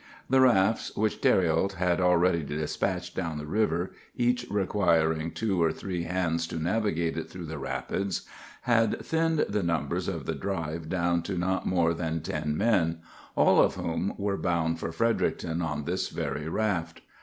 The 0.31 0.41
rafts 0.41 0.95
which 0.97 1.21
Thériault 1.21 1.73
had 1.73 2.01
already 2.01 2.41
despatched 2.41 3.15
down 3.15 3.37
the 3.37 3.45
river, 3.45 3.91
each 4.15 4.47
requiring 4.49 5.29
two 5.29 5.61
or 5.61 5.71
three 5.71 6.05
hands 6.05 6.47
to 6.47 6.55
navigate 6.57 7.17
it 7.17 7.29
through 7.29 7.45
the 7.45 7.59
rapids, 7.59 8.23
had 8.63 9.05
thinned 9.05 9.45
the 9.47 9.61
numbers 9.61 10.07
of 10.07 10.25
the 10.25 10.33
drive 10.33 10.89
down 10.89 11.21
to 11.21 11.37
not 11.37 11.67
more 11.67 11.93
than 11.93 12.21
ten 12.21 12.57
men, 12.57 13.01
all 13.35 13.61
of 13.61 13.75
whom 13.75 14.15
were 14.17 14.37
bound 14.37 14.79
for 14.79 14.91
Fredericton 14.91 15.61
on 15.61 15.83
this 15.83 16.09
very 16.09 16.49
raft. 16.49 17.01